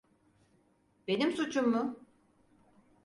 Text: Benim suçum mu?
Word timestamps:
Benim 1.07 1.31
suçum 1.31 1.69
mu? 1.71 1.99